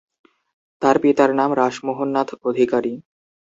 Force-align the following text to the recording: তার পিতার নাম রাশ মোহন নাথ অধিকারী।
তার 0.81 0.95
পিতার 1.03 1.31
নাম 1.39 1.49
রাশ 1.59 1.75
মোহন 1.85 2.09
নাথ 2.15 2.29
অধিকারী। 2.49 2.93